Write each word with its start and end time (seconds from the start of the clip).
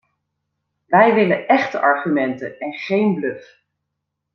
Wij 0.85 1.13
willen 1.13 1.47
echte 1.47 1.79
argumenten, 1.79 2.59
en 2.59 2.73
geen 2.73 3.15
bluf. 3.15 3.59